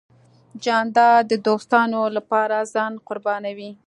جانداد 0.63 1.23
د 1.31 1.33
دوستانو 1.47 2.01
له 2.15 2.21
پاره 2.29 2.59
ځان 2.73 2.93
قربانوي. 3.07 3.71